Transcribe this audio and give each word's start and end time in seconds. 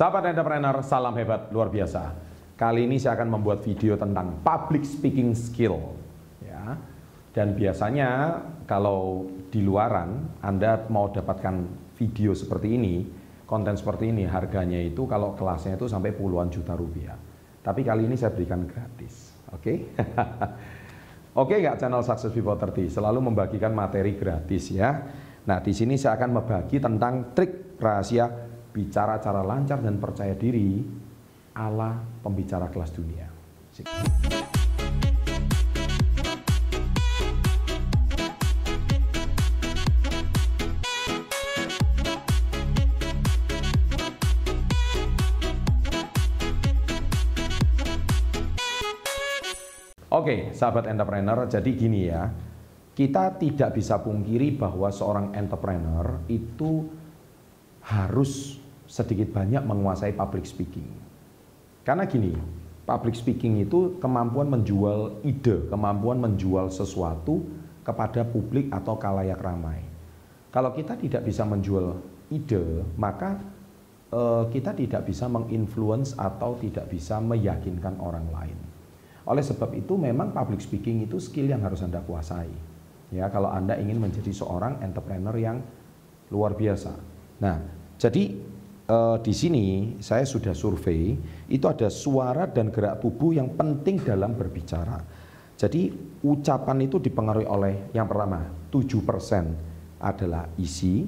Sahabat 0.00 0.32
entrepreneur, 0.32 0.80
salam 0.80 1.12
hebat 1.12 1.52
luar 1.52 1.68
biasa. 1.68 2.16
Kali 2.56 2.88
ini 2.88 2.96
saya 2.96 3.20
akan 3.20 3.36
membuat 3.36 3.60
video 3.60 4.00
tentang 4.00 4.40
public 4.40 4.80
speaking 4.80 5.36
skill. 5.36 5.76
Ya. 6.40 6.72
Dan 7.36 7.52
biasanya 7.52 8.40
kalau 8.64 9.28
di 9.52 9.60
luaran 9.60 10.40
Anda 10.40 10.88
mau 10.88 11.12
dapatkan 11.12 11.68
video 12.00 12.32
seperti 12.32 12.80
ini, 12.80 13.04
konten 13.44 13.76
seperti 13.76 14.08
ini 14.08 14.24
harganya 14.24 14.80
itu 14.80 15.04
kalau 15.04 15.36
kelasnya 15.36 15.76
itu 15.76 15.84
sampai 15.84 16.16
puluhan 16.16 16.48
juta 16.48 16.72
rupiah. 16.72 17.20
Tapi 17.60 17.84
kali 17.84 18.08
ini 18.08 18.16
saya 18.16 18.32
berikan 18.32 18.64
gratis. 18.64 19.36
Oke? 19.52 19.60
Okay? 19.60 19.76
Oke 20.00 20.00
okay, 21.36 21.56
nggak 21.60 21.76
channel 21.76 22.00
Success 22.00 22.32
Before 22.32 22.56
30 22.56 22.88
selalu 22.88 23.20
membagikan 23.20 23.76
materi 23.76 24.16
gratis 24.16 24.72
ya. 24.72 24.96
Nah 25.44 25.60
di 25.60 25.76
sini 25.76 26.00
saya 26.00 26.16
akan 26.16 26.40
membagi 26.40 26.80
tentang 26.80 27.36
trik 27.36 27.76
rahasia 27.76 28.48
bicara 28.70 29.18
cara 29.18 29.42
lancar 29.42 29.82
dan 29.82 29.98
percaya 29.98 30.34
diri 30.38 30.82
ala 31.58 31.98
pembicara 32.22 32.70
kelas 32.70 32.94
dunia. 32.94 33.26
Oke, 50.10 50.52
sahabat 50.52 50.90
entrepreneur, 50.90 51.46
jadi 51.46 51.70
gini 51.70 52.10
ya. 52.10 52.28
Kita 52.92 53.40
tidak 53.40 53.78
bisa 53.78 54.02
pungkiri 54.02 54.52
bahwa 54.52 54.90
seorang 54.92 55.32
entrepreneur 55.32 56.20
itu 56.28 56.99
harus 57.84 58.60
sedikit 58.90 59.30
banyak 59.30 59.62
menguasai 59.62 60.12
public 60.12 60.44
speaking. 60.44 60.86
Karena 61.86 62.04
gini, 62.04 62.34
public 62.84 63.14
speaking 63.14 63.62
itu 63.62 63.96
kemampuan 64.02 64.50
menjual 64.50 65.22
ide, 65.22 65.70
kemampuan 65.70 66.18
menjual 66.18 66.68
sesuatu 66.68 67.46
kepada 67.86 68.26
publik 68.26 68.68
atau 68.74 68.98
kalayak 68.98 69.40
ramai. 69.40 69.80
Kalau 70.50 70.74
kita 70.74 70.98
tidak 70.98 71.22
bisa 71.22 71.46
menjual 71.46 72.02
ide, 72.34 72.82
maka 72.98 73.38
eh, 74.10 74.44
kita 74.50 74.74
tidak 74.74 75.06
bisa 75.06 75.30
menginfluence 75.30 76.18
atau 76.18 76.58
tidak 76.58 76.90
bisa 76.90 77.22
meyakinkan 77.22 77.96
orang 78.02 78.26
lain. 78.34 78.58
Oleh 79.30 79.46
sebab 79.46 79.70
itu 79.78 79.94
memang 79.94 80.34
public 80.34 80.58
speaking 80.58 81.06
itu 81.06 81.22
skill 81.22 81.46
yang 81.46 81.62
harus 81.62 81.86
Anda 81.86 82.02
kuasai. 82.02 82.50
Ya, 83.14 83.30
kalau 83.30 83.50
Anda 83.50 83.78
ingin 83.78 84.02
menjadi 84.02 84.30
seorang 84.34 84.82
entrepreneur 84.82 85.34
yang 85.38 85.62
luar 86.30 86.54
biasa. 86.54 86.94
Nah, 87.40 87.56
jadi 87.96 88.36
uh, 88.88 89.16
di 89.20 89.32
sini 89.32 89.96
saya 90.00 90.28
sudah 90.28 90.52
survei 90.52 91.16
itu 91.48 91.64
ada 91.64 91.88
suara 91.88 92.44
dan 92.44 92.68
gerak 92.68 93.00
tubuh 93.00 93.32
yang 93.32 93.56
penting 93.56 94.00
dalam 94.04 94.36
berbicara. 94.36 95.00
Jadi 95.60 95.92
ucapan 96.24 96.88
itu 96.88 96.96
dipengaruhi 96.96 97.44
oleh 97.44 97.92
yang 97.92 98.08
pertama 98.08 98.48
7% 98.72 100.00
adalah 100.00 100.48
isi, 100.56 101.04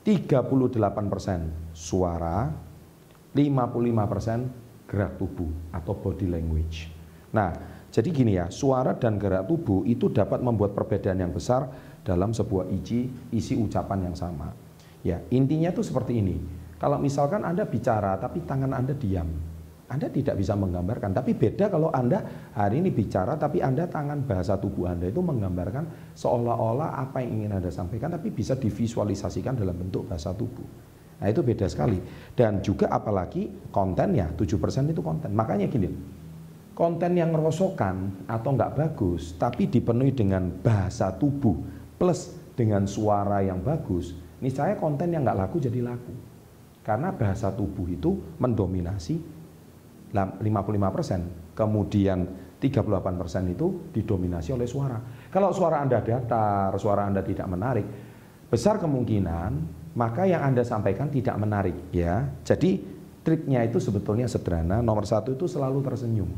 38% 0.00 1.76
suara, 1.76 2.48
55% 3.36 4.88
gerak 4.88 5.12
tubuh 5.20 5.52
atau 5.76 5.92
body 5.92 6.26
language. 6.32 6.88
Nah, 7.36 7.52
jadi 7.92 8.08
gini 8.08 8.40
ya, 8.40 8.48
suara 8.48 8.96
dan 8.96 9.20
gerak 9.20 9.44
tubuh 9.44 9.84
itu 9.84 10.08
dapat 10.08 10.40
membuat 10.40 10.72
perbedaan 10.72 11.20
yang 11.20 11.30
besar 11.30 11.68
dalam 12.00 12.32
sebuah 12.32 12.72
isi 12.72 13.12
isi 13.28 13.54
ucapan 13.60 14.08
yang 14.08 14.16
sama. 14.16 14.69
Ya, 15.00 15.24
intinya 15.32 15.72
tuh 15.72 15.84
seperti 15.84 16.20
ini 16.20 16.36
kalau 16.80 16.96
misalkan 16.96 17.44
Anda 17.44 17.68
bicara 17.68 18.16
tapi 18.16 18.40
tangan 18.48 18.72
Anda 18.72 18.96
diam, 18.96 19.28
Anda 19.92 20.08
tidak 20.08 20.40
bisa 20.40 20.56
menggambarkan. 20.56 21.12
Tapi 21.12 21.36
beda 21.36 21.68
kalau 21.68 21.92
Anda 21.92 22.24
hari 22.56 22.80
ini 22.80 22.88
bicara 22.88 23.36
tapi 23.36 23.60
Anda 23.60 23.84
tangan 23.84 24.24
bahasa 24.24 24.56
tubuh 24.56 24.88
Anda 24.88 25.12
itu 25.12 25.20
menggambarkan 25.20 26.16
seolah-olah 26.16 26.96
apa 26.96 27.20
yang 27.20 27.44
ingin 27.44 27.60
Anda 27.60 27.68
sampaikan 27.68 28.16
tapi 28.16 28.32
bisa 28.32 28.56
divisualisasikan 28.56 29.60
dalam 29.60 29.76
bentuk 29.76 30.08
bahasa 30.08 30.32
tubuh. 30.32 30.64
Nah 31.20 31.28
itu 31.28 31.44
beda 31.44 31.68
sekali. 31.68 32.00
Dan 32.32 32.64
juga 32.64 32.88
apalagi 32.88 33.68
kontennya, 33.68 34.32
7% 34.32 34.88
itu 34.88 35.04
konten. 35.04 35.36
Makanya 35.36 35.68
gini, 35.68 35.92
konten 36.72 37.12
yang 37.12 37.28
merosokkan 37.28 38.24
atau 38.24 38.56
nggak 38.56 38.72
bagus 38.72 39.36
tapi 39.36 39.68
dipenuhi 39.68 40.16
dengan 40.16 40.48
bahasa 40.48 41.12
tubuh 41.12 41.60
plus 42.00 42.32
dengan 42.56 42.88
suara 42.88 43.44
yang 43.44 43.60
bagus, 43.60 44.16
ini 44.40 44.50
saya 44.50 44.74
konten 44.80 45.12
yang 45.12 45.22
nggak 45.22 45.38
laku 45.46 45.60
jadi 45.60 45.80
laku. 45.84 46.12
Karena 46.80 47.12
bahasa 47.12 47.52
tubuh 47.52 47.84
itu 47.92 48.40
mendominasi 48.40 49.20
55%, 50.10 51.54
kemudian 51.54 52.18
38% 52.56 53.52
itu 53.52 53.66
didominasi 53.92 54.56
oleh 54.56 54.66
suara. 54.66 54.98
Kalau 55.28 55.52
suara 55.52 55.84
Anda 55.84 56.00
datar, 56.00 56.72
suara 56.80 57.04
Anda 57.04 57.20
tidak 57.20 57.46
menarik, 57.46 57.86
besar 58.48 58.80
kemungkinan 58.80 59.80
maka 59.94 60.22
yang 60.26 60.40
Anda 60.40 60.62
sampaikan 60.62 61.10
tidak 61.10 61.34
menarik 61.36 61.76
ya. 61.90 62.26
Jadi 62.46 62.80
triknya 63.20 63.66
itu 63.66 63.82
sebetulnya 63.82 64.30
sederhana. 64.30 64.80
Nomor 64.80 65.04
satu 65.04 65.34
itu 65.34 65.46
selalu 65.50 65.82
tersenyum. 65.84 66.30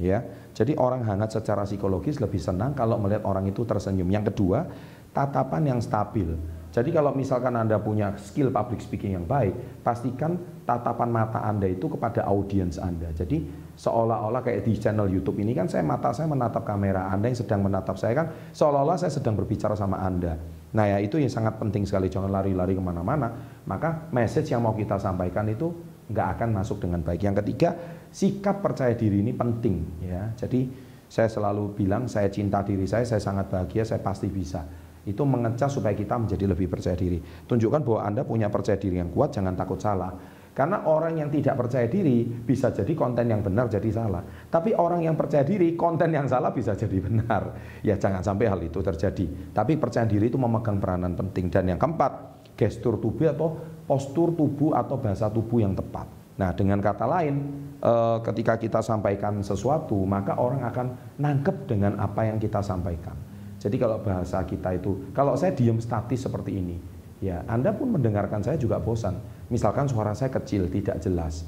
Ya, 0.00 0.24
jadi 0.56 0.80
orang 0.80 1.04
hangat 1.04 1.36
secara 1.36 1.68
psikologis 1.68 2.24
lebih 2.24 2.40
senang 2.40 2.72
kalau 2.72 2.96
melihat 2.96 3.20
orang 3.28 3.44
itu 3.44 3.68
tersenyum. 3.68 4.08
Yang 4.08 4.32
kedua, 4.32 4.64
tatapan 5.12 5.76
yang 5.76 5.80
stabil. 5.84 6.40
Jadi 6.70 6.94
kalau 6.94 7.10
misalkan 7.18 7.50
Anda 7.58 7.82
punya 7.82 8.14
skill 8.14 8.54
public 8.54 8.78
speaking 8.78 9.18
yang 9.18 9.26
baik, 9.26 9.82
pastikan 9.82 10.38
tatapan 10.62 11.10
mata 11.10 11.42
Anda 11.42 11.66
itu 11.66 11.90
kepada 11.90 12.22
audiens 12.30 12.78
Anda. 12.78 13.10
Jadi 13.10 13.42
seolah-olah 13.74 14.38
kayak 14.38 14.62
di 14.62 14.78
channel 14.78 15.10
YouTube 15.10 15.42
ini 15.42 15.50
kan 15.50 15.66
saya 15.66 15.82
mata 15.82 16.14
saya 16.14 16.30
menatap 16.30 16.62
kamera, 16.62 17.10
Anda 17.10 17.34
yang 17.34 17.38
sedang 17.42 17.66
menatap 17.66 17.98
saya 17.98 18.14
kan 18.14 18.26
seolah-olah 18.54 19.02
saya 19.02 19.10
sedang 19.10 19.34
berbicara 19.34 19.74
sama 19.74 19.98
Anda. 19.98 20.38
Nah 20.70 20.86
ya 20.86 21.02
itu 21.02 21.18
yang 21.18 21.34
sangat 21.34 21.58
penting 21.58 21.82
sekali, 21.82 22.06
jangan 22.06 22.30
lari-lari 22.30 22.78
ke 22.78 22.82
mana-mana. 22.82 23.58
Maka 23.66 24.06
message 24.14 24.54
yang 24.54 24.62
mau 24.62 24.78
kita 24.78 24.94
sampaikan 25.02 25.50
itu 25.50 25.74
nggak 26.06 26.38
akan 26.38 26.48
masuk 26.54 26.86
dengan 26.86 27.02
baik. 27.02 27.26
Yang 27.26 27.42
ketiga, 27.42 27.74
sikap 28.14 28.62
percaya 28.62 28.94
diri 28.94 29.26
ini 29.26 29.34
penting 29.34 30.06
ya. 30.06 30.30
Jadi 30.38 30.70
saya 31.10 31.26
selalu 31.26 31.74
bilang 31.74 32.06
saya 32.06 32.30
cinta 32.30 32.62
diri 32.62 32.86
saya, 32.86 33.02
saya 33.02 33.18
sangat 33.18 33.50
bahagia, 33.50 33.82
saya 33.82 33.98
pasti 33.98 34.30
bisa 34.30 34.62
itu 35.08 35.22
mengecas 35.24 35.72
supaya 35.72 35.96
kita 35.96 36.20
menjadi 36.20 36.44
lebih 36.44 36.68
percaya 36.68 36.96
diri. 36.96 37.20
Tunjukkan 37.20 37.80
bahwa 37.80 38.00
Anda 38.04 38.22
punya 38.24 38.52
percaya 38.52 38.76
diri 38.76 39.00
yang 39.00 39.08
kuat, 39.12 39.32
jangan 39.32 39.56
takut 39.56 39.80
salah. 39.80 40.12
Karena 40.50 40.82
orang 40.82 41.14
yang 41.16 41.30
tidak 41.30 41.56
percaya 41.56 41.86
diri 41.86 42.26
bisa 42.26 42.74
jadi 42.74 42.90
konten 42.92 43.30
yang 43.30 43.40
benar 43.40 43.70
jadi 43.70 43.86
salah. 43.94 44.20
Tapi 44.50 44.74
orang 44.74 45.06
yang 45.06 45.14
percaya 45.14 45.46
diri, 45.46 45.78
konten 45.78 46.10
yang 46.10 46.26
salah 46.26 46.50
bisa 46.50 46.74
jadi 46.74 46.98
benar. 47.00 47.54
Ya 47.86 47.94
jangan 47.96 48.20
sampai 48.20 48.50
hal 48.50 48.60
itu 48.60 48.82
terjadi. 48.82 49.54
Tapi 49.54 49.78
percaya 49.78 50.04
diri 50.04 50.26
itu 50.26 50.36
memegang 50.36 50.82
peranan 50.82 51.14
penting. 51.14 51.48
Dan 51.48 51.70
yang 51.70 51.78
keempat, 51.78 52.42
gestur 52.58 52.98
tubuh 52.98 53.30
atau 53.30 53.48
postur 53.86 54.34
tubuh 54.34 54.74
atau 54.74 54.98
bahasa 54.98 55.30
tubuh 55.30 55.62
yang 55.62 55.72
tepat. 55.72 56.10
Nah 56.36 56.50
dengan 56.52 56.82
kata 56.82 57.06
lain, 57.06 57.34
eh, 57.78 58.18
ketika 58.26 58.58
kita 58.58 58.80
sampaikan 58.82 59.40
sesuatu, 59.40 60.02
maka 60.02 60.34
orang 60.34 60.66
akan 60.66 60.86
nangkep 61.20 61.56
dengan 61.70 61.94
apa 62.02 62.26
yang 62.26 62.42
kita 62.42 62.58
sampaikan. 62.58 63.29
Jadi 63.60 63.76
kalau 63.76 64.00
bahasa 64.00 64.40
kita 64.48 64.72
itu, 64.72 65.12
kalau 65.12 65.36
saya 65.36 65.52
diam 65.52 65.76
statis 65.76 66.24
seperti 66.24 66.56
ini, 66.56 66.80
ya 67.20 67.44
Anda 67.44 67.76
pun 67.76 67.92
mendengarkan 67.92 68.40
saya 68.40 68.56
juga 68.56 68.80
bosan. 68.80 69.20
Misalkan 69.52 69.84
suara 69.84 70.16
saya 70.16 70.32
kecil, 70.32 70.72
tidak 70.72 71.04
jelas, 71.04 71.44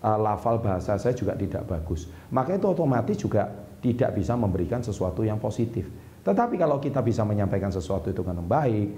uh, 0.00 0.16
lafal 0.16 0.56
bahasa 0.56 0.96
saya 0.96 1.12
juga 1.12 1.36
tidak 1.36 1.68
bagus, 1.68 2.08
maka 2.32 2.56
itu 2.56 2.64
otomatis 2.64 3.20
juga 3.20 3.52
tidak 3.84 4.16
bisa 4.16 4.32
memberikan 4.40 4.80
sesuatu 4.80 5.20
yang 5.20 5.36
positif. 5.36 5.84
Tetapi 6.24 6.56
kalau 6.56 6.80
kita 6.80 7.00
bisa 7.04 7.24
menyampaikan 7.24 7.72
sesuatu 7.72 8.12
itu 8.12 8.20
dengan 8.24 8.44
baik 8.44 8.88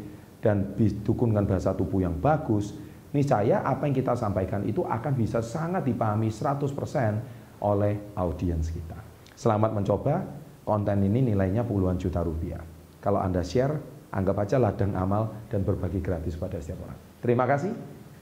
dan 0.42 0.74
didukung 0.74 1.34
dengan 1.34 1.46
bahasa 1.46 1.74
tubuh 1.74 2.02
yang 2.02 2.18
bagus, 2.18 2.74
niscaya 3.14 3.62
apa 3.62 3.86
yang 3.86 3.94
kita 3.94 4.14
sampaikan 4.14 4.66
itu 4.66 4.82
akan 4.82 5.12
bisa 5.14 5.38
sangat 5.38 5.86
dipahami 5.86 6.30
100% 6.30 7.62
oleh 7.62 7.94
audiens 8.18 8.66
kita. 8.74 8.98
Selamat 9.38 9.70
mencoba, 9.70 10.26
konten 10.62 11.02
ini 11.02 11.34
nilainya 11.34 11.66
puluhan 11.66 11.98
juta 11.98 12.22
rupiah. 12.22 12.62
Kalau 13.02 13.18
Anda 13.18 13.42
share, 13.42 13.74
anggap 14.14 14.46
aja 14.46 14.56
ladang 14.62 14.94
amal 14.94 15.46
dan 15.50 15.66
berbagi 15.66 15.98
gratis 15.98 16.38
pada 16.38 16.62
setiap 16.62 16.86
orang. 16.86 16.98
Terima 17.18 17.44
kasih 17.46 17.72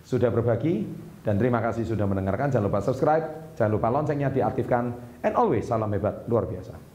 sudah 0.01 0.33
berbagi 0.33 0.89
dan 1.21 1.37
terima 1.37 1.61
kasih 1.61 1.85
sudah 1.85 2.09
mendengarkan. 2.09 2.49
Jangan 2.49 2.67
lupa 2.67 2.81
subscribe, 2.81 3.55
jangan 3.57 3.73
lupa 3.77 3.89
loncengnya 3.93 4.33
diaktifkan. 4.33 4.85
And 5.21 5.37
always 5.37 5.69
salam 5.69 5.93
hebat 5.93 6.25
luar 6.27 6.49
biasa. 6.49 6.90